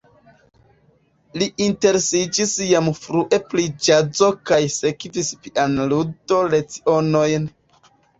Li 1.41 1.47
interesiĝis 1.65 2.53
jam 2.67 2.89
frue 2.99 3.39
pri 3.51 3.65
ĵazo 3.87 4.29
kaj 4.53 4.59
sekvis 4.77 5.29
pianludo-lecionojn. 5.45 7.47